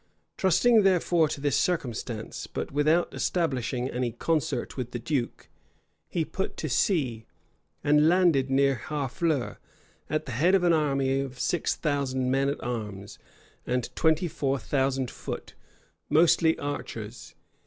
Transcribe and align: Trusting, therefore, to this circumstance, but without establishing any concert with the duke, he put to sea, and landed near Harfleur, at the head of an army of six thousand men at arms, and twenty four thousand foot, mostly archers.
Trusting, 0.35 0.81
therefore, 0.81 1.27
to 1.27 1.39
this 1.39 1.55
circumstance, 1.55 2.47
but 2.47 2.71
without 2.71 3.13
establishing 3.13 3.87
any 3.87 4.11
concert 4.11 4.75
with 4.75 4.93
the 4.93 4.97
duke, 4.97 5.47
he 6.09 6.25
put 6.25 6.57
to 6.57 6.67
sea, 6.69 7.27
and 7.83 8.09
landed 8.09 8.49
near 8.49 8.73
Harfleur, 8.77 9.59
at 10.09 10.25
the 10.25 10.31
head 10.31 10.55
of 10.55 10.63
an 10.63 10.73
army 10.73 11.19
of 11.19 11.39
six 11.39 11.75
thousand 11.75 12.31
men 12.31 12.49
at 12.49 12.63
arms, 12.63 13.19
and 13.67 13.95
twenty 13.95 14.27
four 14.27 14.57
thousand 14.57 15.11
foot, 15.11 15.53
mostly 16.09 16.57
archers. 16.57 17.35